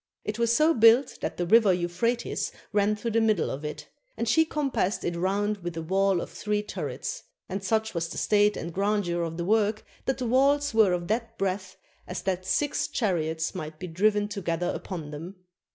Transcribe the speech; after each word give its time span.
It 0.25 0.39
was 0.39 0.51
so 0.51 0.73
built 0.73 1.19
that 1.21 1.37
the 1.37 1.45
river 1.45 1.71
Euphrates 1.71 2.51
ran 2.73 2.95
through 2.95 3.11
the 3.11 3.21
middle 3.21 3.51
of 3.51 3.63
it; 3.63 3.87
and 4.17 4.27
she 4.27 4.45
com 4.45 4.71
passed 4.71 5.03
it 5.03 5.15
round 5.15 5.59
with 5.59 5.77
a 5.77 5.83
wall 5.83 6.21
of 6.21 6.31
three 6.31 6.63
turrets; 6.63 7.21
and 7.47 7.63
such, 7.63 7.93
was 7.93 8.09
the 8.09 8.17
state 8.17 8.57
and 8.57 8.73
grandeur 8.73 9.21
of 9.21 9.37
the 9.37 9.45
work 9.45 9.85
that 10.05 10.17
the 10.17 10.25
walls 10.25 10.73
were 10.73 10.93
of 10.93 11.07
that 11.09 11.37
breadth 11.37 11.77
as 12.07 12.23
that 12.23 12.47
six 12.47 12.87
chariots 12.87 13.53
might 13.53 13.77
be 13.77 13.85
driven 13.85 14.27
together 14.27 14.71
upon 14.73 15.11
them. 15.11 15.35